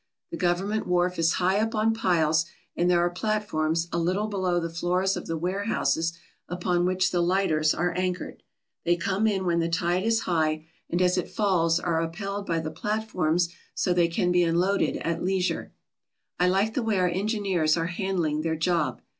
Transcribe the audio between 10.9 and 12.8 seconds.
as it falls are upheld by the